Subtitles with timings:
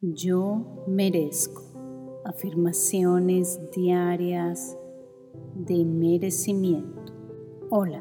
[0.00, 1.60] Yo merezco
[2.24, 4.76] afirmaciones diarias
[5.56, 7.12] de merecimiento.
[7.68, 8.00] Hola,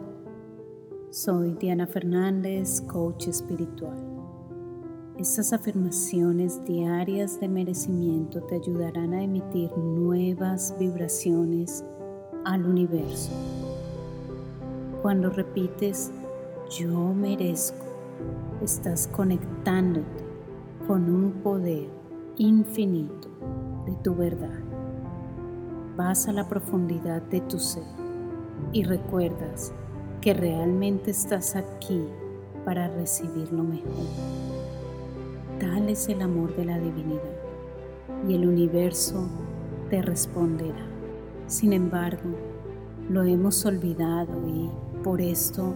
[1.10, 3.98] soy Diana Fernández, coach espiritual.
[5.18, 11.84] Estas afirmaciones diarias de merecimiento te ayudarán a emitir nuevas vibraciones
[12.46, 13.32] al universo.
[15.02, 16.12] Cuando repites
[16.70, 17.88] yo merezco,
[18.62, 20.27] estás conectándote
[20.88, 21.90] con un poder
[22.38, 23.28] infinito
[23.86, 24.62] de tu verdad.
[25.98, 27.84] Vas a la profundidad de tu ser
[28.72, 29.74] y recuerdas
[30.22, 32.02] que realmente estás aquí
[32.64, 34.08] para recibir lo mejor.
[35.60, 37.22] Tal es el amor de la divinidad
[38.26, 39.28] y el universo
[39.90, 40.88] te responderá.
[41.48, 42.30] Sin embargo,
[43.10, 44.70] lo hemos olvidado y
[45.04, 45.74] por esto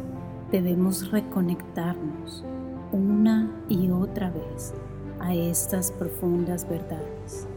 [0.52, 2.46] debemos reconectarnos
[2.94, 4.74] una y otra vez
[5.22, 7.48] a estas profundas verdades.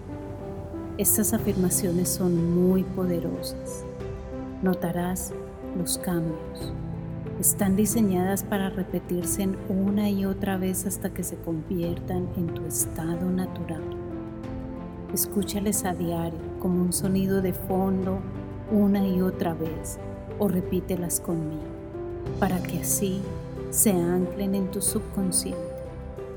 [0.99, 3.85] Estas afirmaciones son muy poderosas.
[4.63, 5.33] Notarás
[5.77, 6.73] los cambios.
[7.41, 13.29] Están diseñadas para repetirse una y otra vez hasta que se conviertan en tu estado
[13.29, 13.83] natural.
[15.13, 18.19] Escúchales a diario como un sonido de fondo
[18.71, 19.99] una y otra vez
[20.39, 21.63] o repítelas conmigo
[22.39, 23.21] para que así
[23.71, 25.84] se anclen en tu subconsciente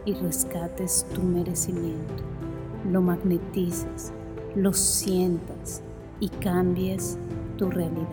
[0.07, 2.23] y rescates tu merecimiento,
[2.89, 4.13] lo magnetices,
[4.55, 5.83] lo sientas
[6.21, 7.19] y cambies
[7.57, 8.07] tu realidad.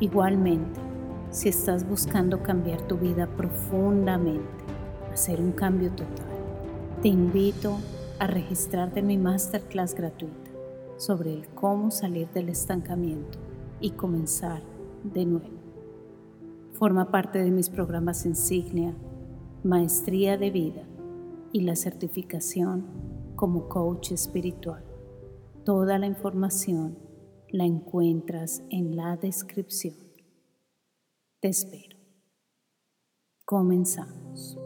[0.00, 0.78] Igualmente,
[1.30, 4.44] si estás buscando cambiar tu vida profundamente,
[5.10, 6.26] hacer un cambio total,
[7.00, 7.78] te invito
[8.18, 10.50] a registrarte en mi masterclass gratuita
[10.98, 13.38] sobre el cómo salir del estancamiento
[13.80, 14.60] y comenzar
[15.04, 15.58] de nuevo.
[16.74, 18.94] Forma parte de mis programas insignia
[19.62, 20.82] maestría de vida
[21.52, 22.86] y la certificación
[23.36, 24.82] como coach espiritual.
[25.64, 26.98] Toda la información
[27.50, 29.96] la encuentras en la descripción.
[31.40, 31.98] Te espero.
[33.44, 34.58] Comenzamos.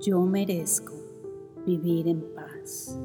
[0.00, 0.92] Yo merezco
[1.64, 2.98] vivir en paz.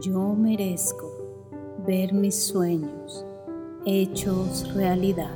[0.00, 1.10] Yo merezco
[1.86, 3.24] ver mis sueños
[3.84, 5.34] hechos realidad.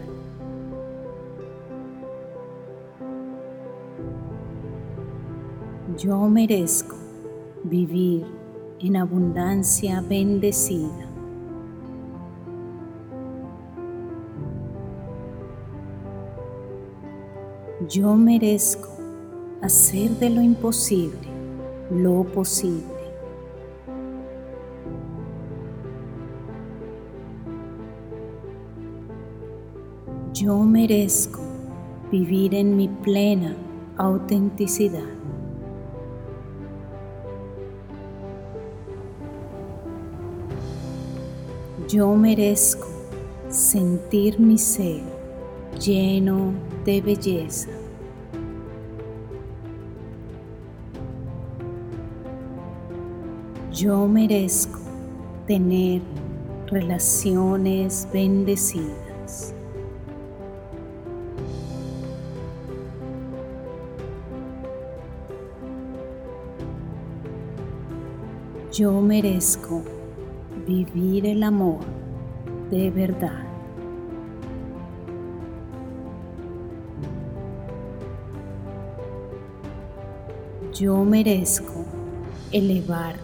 [5.96, 6.96] Yo merezco
[7.64, 8.26] vivir
[8.80, 11.08] en abundancia bendecida.
[17.88, 18.88] Yo merezco
[19.62, 21.28] hacer de lo imposible
[21.90, 22.97] lo posible.
[30.40, 31.40] Yo merezco
[32.12, 33.56] vivir en mi plena
[33.96, 35.02] autenticidad.
[41.88, 42.86] Yo merezco
[43.48, 45.02] sentir mi ser
[45.80, 46.52] lleno
[46.84, 47.70] de belleza.
[53.72, 54.78] Yo merezco
[55.48, 56.00] tener
[56.68, 59.57] relaciones bendecidas.
[68.78, 69.82] Yo merezco
[70.64, 71.80] vivir el amor
[72.70, 73.42] de verdad.
[80.72, 81.84] Yo merezco
[82.52, 83.16] elevar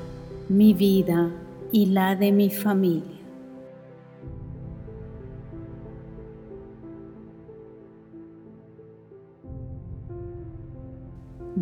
[0.49, 1.31] mi vida
[1.71, 3.21] y la de mi familia.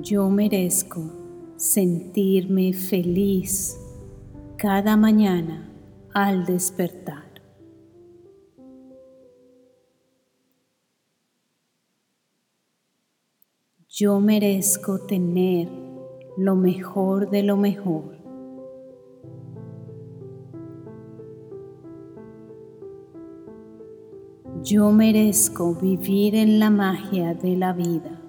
[0.00, 1.10] Yo merezco
[1.56, 3.81] sentirme feliz
[4.62, 5.68] cada mañana
[6.14, 7.24] al despertar.
[13.88, 15.68] Yo merezco tener
[16.36, 18.16] lo mejor de lo mejor.
[24.62, 28.21] Yo merezco vivir en la magia de la vida.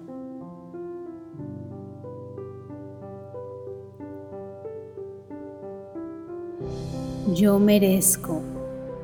[7.34, 8.42] yo merezco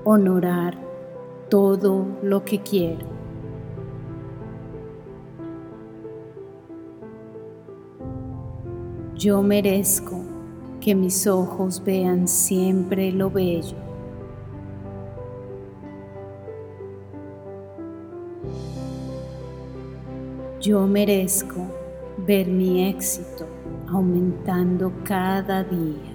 [0.05, 0.79] honorar
[1.49, 3.05] todo lo que quiero.
[9.17, 10.21] Yo merezco
[10.81, 13.77] que mis ojos vean siempre lo bello.
[20.61, 21.67] Yo merezco
[22.19, 23.45] ver mi éxito
[23.89, 26.10] aumentando cada día.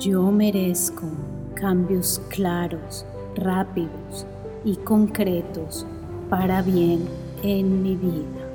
[0.00, 1.04] Yo merezco
[1.52, 3.04] cambios claros,
[3.36, 4.26] rápidos
[4.64, 5.86] y concretos
[6.30, 7.06] para bien
[7.42, 8.48] en mi vida.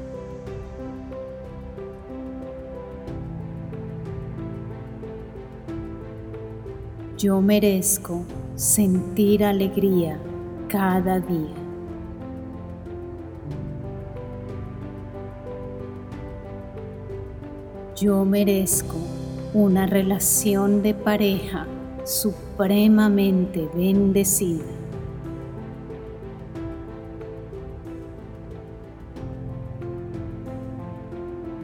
[7.16, 8.26] Yo merezco
[8.56, 10.18] sentir alegría
[10.68, 11.54] cada día.
[17.96, 18.98] Yo merezco
[19.56, 21.66] una relación de pareja
[22.04, 24.66] supremamente bendecida.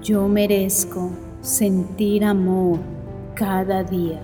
[0.02, 1.12] Yo merezco
[1.42, 2.80] sentir amor
[3.36, 4.22] cada día.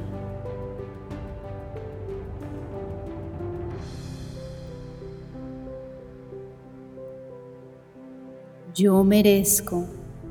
[8.73, 9.83] Yo merezco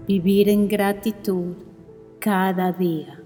[0.09, 1.55] vivir en gratitud
[2.19, 3.26] cada día.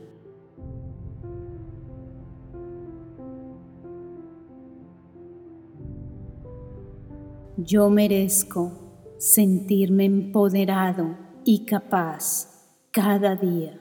[7.62, 8.72] Yo merezco
[9.18, 11.14] sentirme empoderado
[11.44, 12.48] y capaz
[12.90, 13.78] cada día.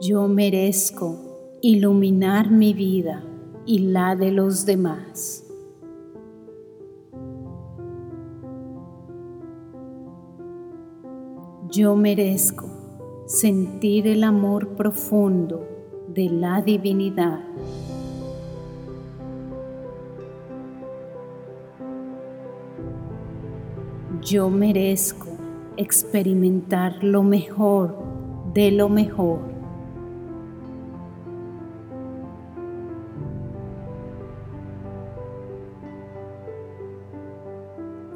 [0.00, 3.22] Yo merezco iluminar mi vida
[3.66, 5.46] y la de los demás.
[11.70, 12.66] Yo merezco
[13.26, 17.40] sentir el amor profundo de la divinidad.
[24.20, 25.26] Yo merezco
[25.76, 27.96] experimentar lo mejor
[28.54, 29.40] de lo mejor.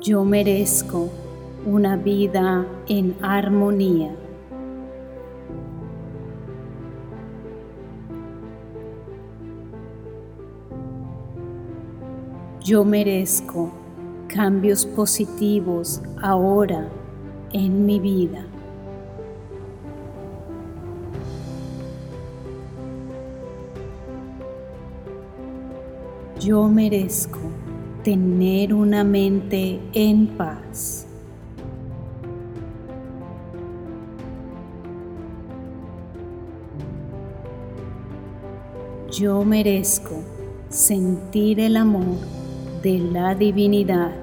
[0.00, 1.08] Yo merezco
[1.64, 4.25] una vida en armonía.
[12.66, 13.70] Yo merezco
[14.26, 16.88] cambios positivos ahora
[17.52, 18.44] en mi vida.
[26.40, 27.38] Yo merezco
[28.02, 31.06] tener una mente en paz.
[39.12, 40.16] Yo merezco
[40.68, 42.45] sentir el amor
[42.86, 44.14] de la divinidad.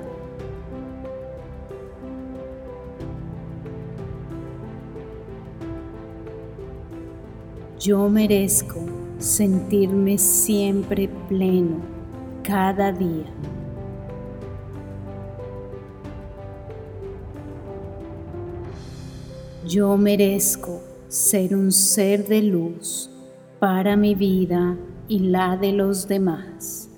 [7.78, 8.80] Yo merezco
[9.18, 11.82] sentirme siempre pleno
[12.42, 13.26] cada día.
[19.68, 20.80] Yo merezco
[21.10, 23.10] ser un ser de luz
[23.60, 24.78] para mi vida
[25.10, 26.93] y la de los demás.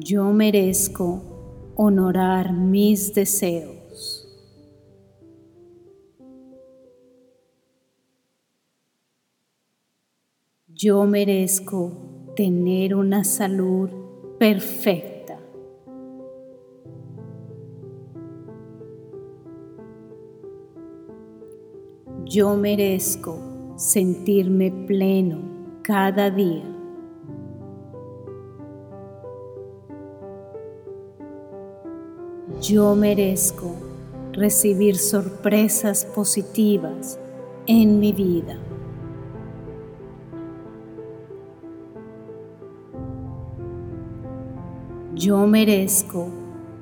[0.00, 4.28] Yo merezco honorar mis deseos.
[10.68, 13.90] Yo merezco tener una salud
[14.38, 15.40] perfecta.
[22.24, 25.40] Yo merezco sentirme pleno
[25.82, 26.77] cada día.
[32.68, 33.76] Yo merezco
[34.32, 37.18] recibir sorpresas positivas
[37.66, 38.58] en mi vida.
[45.14, 46.28] Yo merezco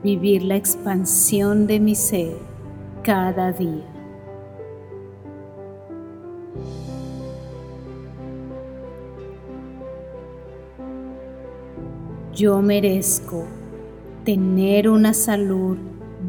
[0.02, 2.36] vivir la expansión de mi ser
[3.04, 3.86] cada día.
[12.34, 13.44] Yo merezco
[14.26, 15.78] tener una salud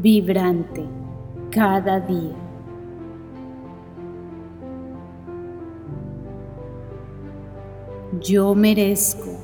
[0.00, 0.84] vibrante
[1.50, 2.36] cada día.
[8.20, 9.36] Yo merezco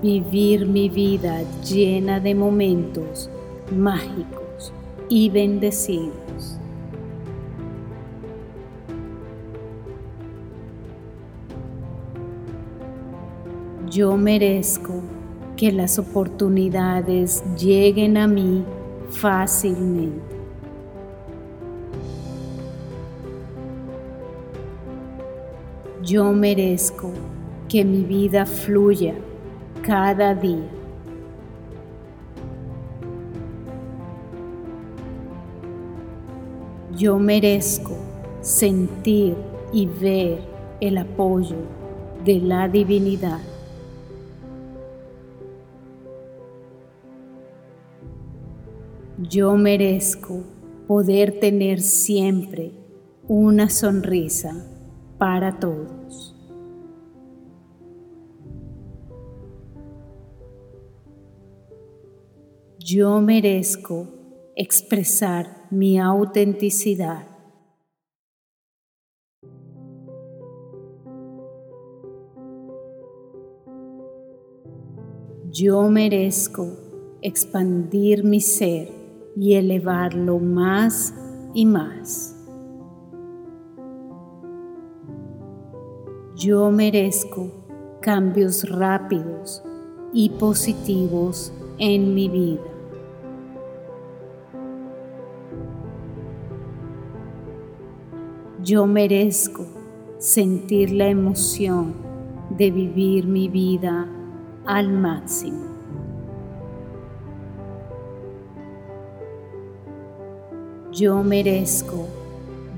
[0.00, 3.28] vivir mi vida llena de momentos
[3.76, 4.72] mágicos
[5.08, 6.60] y bendecidos.
[13.88, 15.02] Yo merezco
[15.60, 18.64] que las oportunidades lleguen a mí
[19.10, 20.34] fácilmente.
[26.02, 27.10] Yo merezco
[27.68, 29.14] que mi vida fluya
[29.82, 30.70] cada día.
[36.96, 37.98] Yo merezco
[38.40, 39.36] sentir
[39.74, 40.38] y ver
[40.80, 41.56] el apoyo
[42.24, 43.49] de la divinidad.
[49.28, 50.44] Yo merezco
[50.86, 52.72] poder tener siempre
[53.28, 54.66] una sonrisa
[55.18, 56.34] para todos.
[62.78, 64.08] Yo merezco
[64.56, 67.26] expresar mi autenticidad.
[75.50, 76.68] Yo merezco
[77.20, 78.99] expandir mi ser
[79.40, 81.14] y elevarlo más
[81.54, 82.36] y más.
[86.36, 87.50] Yo merezco
[88.02, 89.62] cambios rápidos
[90.12, 92.60] y positivos en mi vida.
[98.62, 99.64] Yo merezco
[100.18, 101.94] sentir la emoción
[102.58, 104.06] de vivir mi vida
[104.66, 105.69] al máximo.
[111.00, 112.06] Yo merezco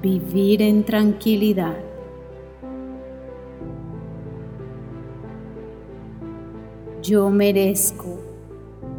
[0.00, 1.75] vivir en tranquilidad
[7.02, 8.21] Yo merezco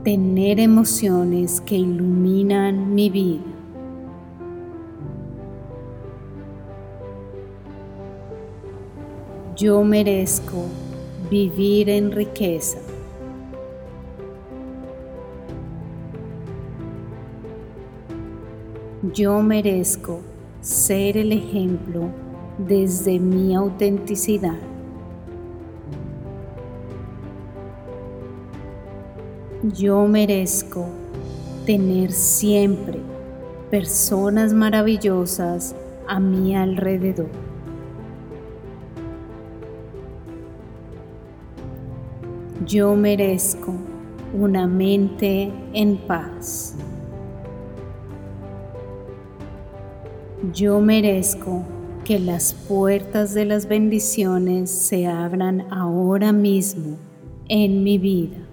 [0.04, 3.46] tener emociones que iluminan mi vida.
[9.56, 10.66] Yo merezco
[11.32, 12.93] vivir en riqueza.
[19.14, 20.22] Yo merezco
[20.60, 22.10] ser el ejemplo
[22.58, 24.58] desde mi autenticidad.
[29.78, 30.88] Yo merezco
[31.64, 32.98] tener siempre
[33.70, 35.76] personas maravillosas
[36.08, 37.30] a mi alrededor.
[42.66, 43.76] Yo merezco
[44.34, 46.76] una mente en paz.
[50.52, 51.64] Yo merezco
[52.04, 56.98] que las puertas de las bendiciones se abran ahora mismo
[57.48, 58.46] en mi vida.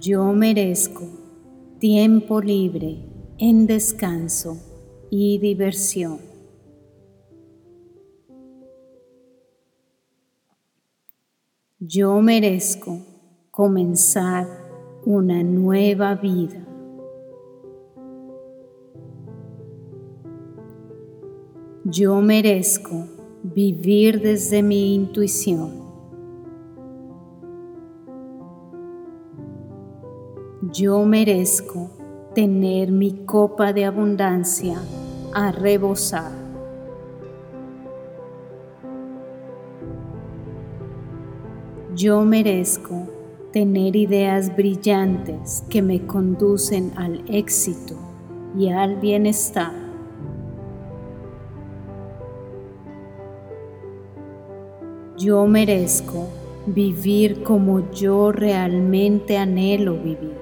[0.00, 1.02] Yo merezco
[1.78, 3.04] tiempo libre
[3.36, 4.56] en descanso
[5.10, 6.18] y diversión.
[11.78, 13.00] Yo merezco
[13.50, 14.61] comenzar
[15.04, 16.64] una nueva vida.
[21.84, 23.06] Yo merezco
[23.42, 25.82] vivir desde mi intuición.
[30.72, 31.90] Yo merezco
[32.34, 34.78] tener mi copa de abundancia
[35.34, 36.30] a rebosar.
[41.94, 43.11] Yo merezco
[43.52, 47.94] tener ideas brillantes que me conducen al éxito
[48.58, 49.72] y al bienestar.
[55.18, 56.28] Yo merezco
[56.66, 60.40] vivir como yo realmente anhelo vivir.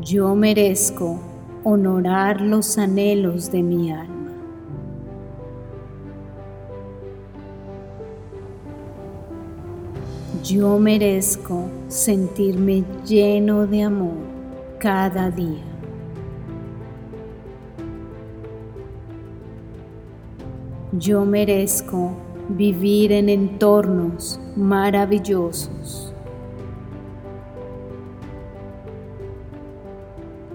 [0.00, 1.18] Yo merezco
[1.62, 4.23] honorar los anhelos de mi alma.
[10.44, 14.18] Yo merezco sentirme lleno de amor
[14.78, 15.64] cada día.
[20.92, 22.10] Yo merezco
[22.50, 26.12] vivir en entornos maravillosos.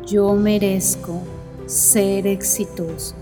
[0.05, 1.19] Yo merezco
[1.65, 3.15] ser exitoso.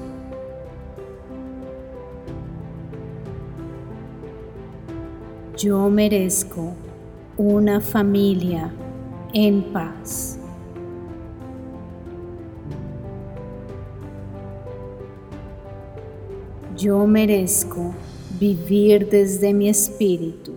[5.58, 6.76] Yo merezco
[7.36, 8.72] una familia
[9.34, 10.40] en paz.
[16.78, 17.96] Yo merezco
[18.40, 20.54] vivir desde mi espíritu.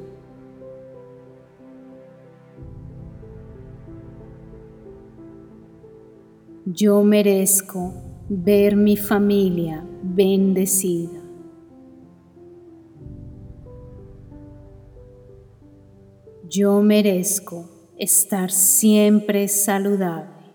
[6.67, 7.95] Yo merezco
[8.29, 11.20] ver mi familia bendecida.
[16.53, 20.53] Yo merezco estar siempre saludable.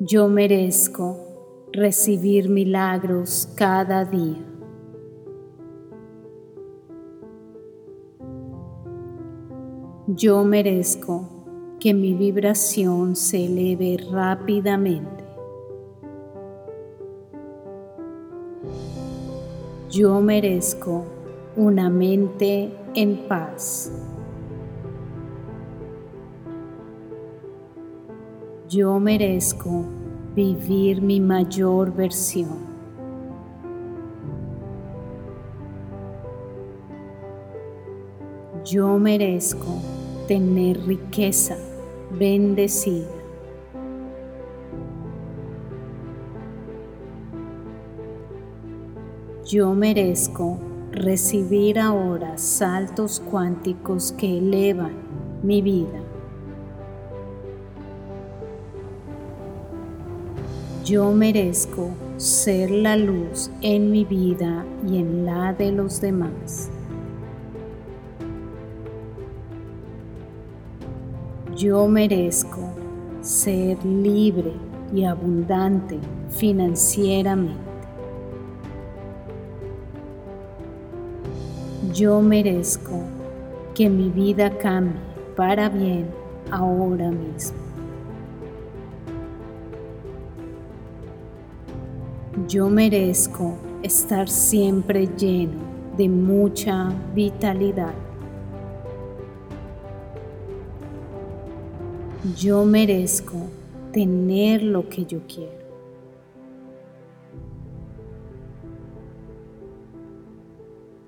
[0.00, 4.44] Yo merezco recibir milagros cada día.
[10.08, 15.27] Yo merezco que mi vibración se eleve rápidamente.
[19.90, 21.06] Yo merezco
[21.56, 23.90] una mente en paz.
[28.68, 29.86] Yo merezco
[30.36, 32.68] vivir mi mayor versión.
[38.66, 39.80] Yo merezco
[40.26, 41.56] tener riqueza
[42.10, 43.17] bendecida.
[49.48, 50.58] Yo merezco
[50.92, 54.92] recibir ahora saltos cuánticos que elevan
[55.42, 56.02] mi vida.
[60.84, 61.88] Yo merezco
[62.18, 66.68] ser la luz en mi vida y en la de los demás.
[71.56, 72.68] Yo merezco
[73.22, 74.52] ser libre
[74.92, 77.67] y abundante financieramente.
[81.94, 83.00] Yo merezco
[83.74, 85.00] que mi vida cambie
[85.36, 86.06] para bien
[86.50, 87.56] ahora mismo.
[92.46, 95.60] Yo merezco estar siempre lleno
[95.96, 97.94] de mucha vitalidad.
[102.36, 103.46] Yo merezco
[103.92, 105.57] tener lo que yo quiero.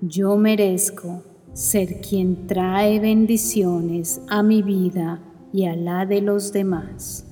[0.03, 1.21] Yo merezco
[1.53, 5.21] ser quien trae bendiciones a mi vida
[5.53, 7.27] y a la de los demás.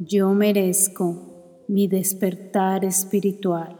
[0.00, 3.78] Yo merezco mi despertar espiritual.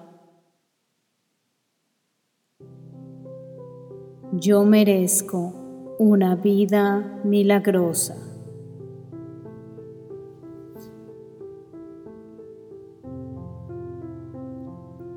[4.35, 8.34] Yo merezco una vida milagrosa.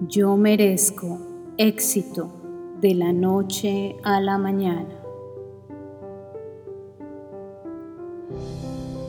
[0.09, 1.19] Yo merezco
[1.57, 2.29] éxito
[2.79, 4.95] de la noche a la mañana.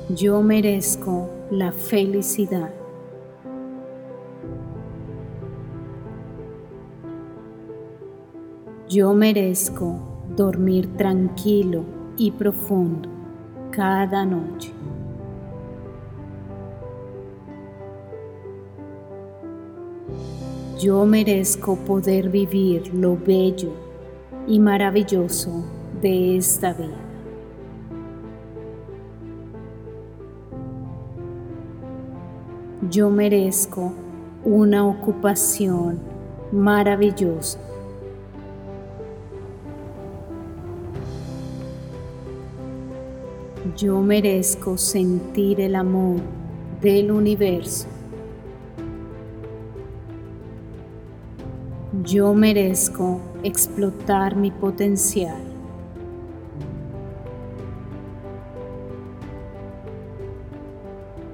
[0.09, 2.75] Yo merezco la felicidad.
[8.89, 10.01] Yo merezco
[10.35, 11.85] dormir tranquilo
[12.17, 13.09] y profundo
[13.71, 14.78] cada noche.
[20.79, 23.73] Yo merezco poder vivir lo bello
[24.47, 25.65] y maravilloso
[26.01, 27.01] de esta vida.
[32.89, 33.93] Yo merezco
[34.45, 35.99] una ocupación
[36.53, 37.59] maravillosa
[43.77, 46.21] Yo merezco sentir el amor
[46.81, 47.87] del universo.
[52.09, 55.43] Yo merezco explotar mi potencial.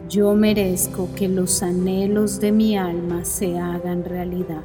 [0.09, 4.65] Yo merezco que los anhelos de mi alma se hagan realidad.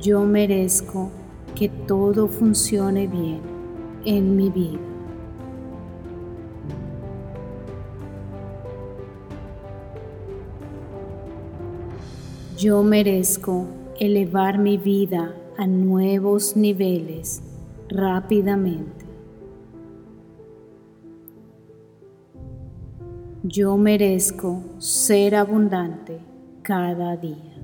[0.00, 1.10] Yo merezco
[1.54, 3.40] que todo funcione bien
[4.04, 4.89] en mi vida.
[12.62, 13.68] Yo merezco
[13.98, 17.42] elevar mi vida a nuevos niveles
[17.88, 19.06] rápidamente.
[23.42, 26.20] Yo merezco ser abundante
[26.60, 27.56] cada día.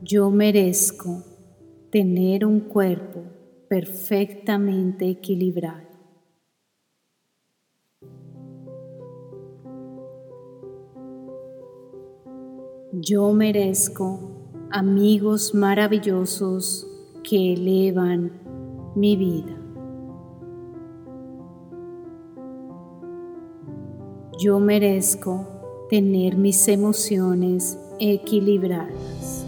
[0.00, 1.24] Yo merezco
[1.90, 3.20] tener un cuerpo
[3.68, 5.87] perfectamente equilibrado.
[12.90, 14.18] Yo merezco
[14.70, 16.86] amigos maravillosos
[17.22, 18.32] que elevan
[18.94, 19.54] mi vida.
[24.38, 25.46] Yo merezco
[25.90, 29.44] tener mis emociones equilibradas.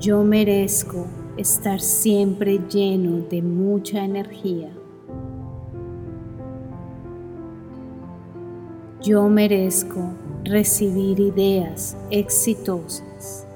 [0.00, 4.74] Yo merezco estar siempre lleno de mucha energía.
[9.04, 10.00] Yo merezco
[10.44, 13.46] recibir ideas exitosas.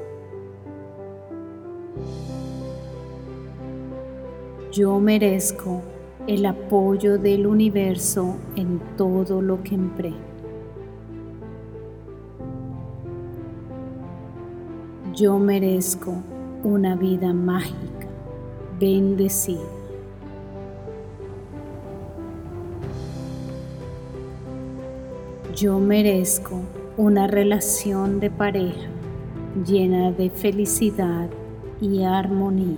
[4.70, 5.80] Yo merezco
[6.26, 10.18] el apoyo del universo en todo lo que emprendo.
[15.14, 16.12] Yo merezco
[16.62, 18.06] una vida mágica,
[18.78, 19.77] bendecida.
[25.60, 26.60] Yo merezco
[26.96, 28.88] una relación de pareja
[29.66, 31.28] llena de felicidad
[31.80, 32.76] y armonía.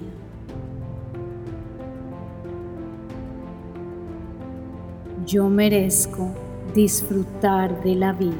[5.26, 6.30] Yo merezco
[6.74, 8.32] disfrutar de la vida.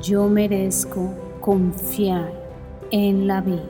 [0.00, 1.10] Yo merezco
[1.40, 2.32] confiar
[2.92, 3.66] en la vida.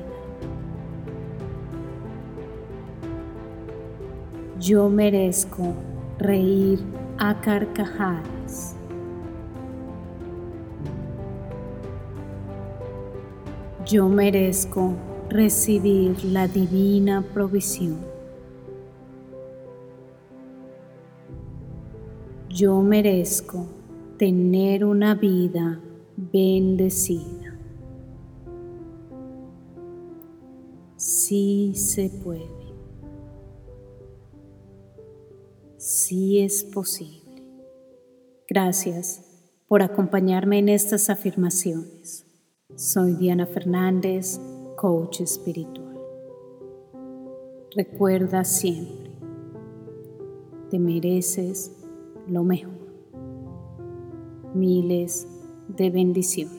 [4.60, 5.72] Yo merezco
[6.18, 8.76] reír a carcajadas.
[13.84, 14.94] Yo merezco
[15.28, 17.98] recibir la divina provisión.
[22.48, 23.66] Yo merezco
[24.16, 25.80] tener una vida
[26.16, 27.56] bendecida.
[30.96, 32.57] Sí se puede.
[35.78, 37.40] Sí es posible.
[38.48, 39.24] Gracias
[39.68, 42.26] por acompañarme en estas afirmaciones.
[42.74, 44.40] Soy Diana Fernández,
[44.76, 45.96] coach espiritual.
[47.76, 49.12] Recuerda siempre,
[50.68, 51.70] te mereces
[52.26, 52.74] lo mejor.
[54.56, 55.28] Miles
[55.68, 56.57] de bendiciones.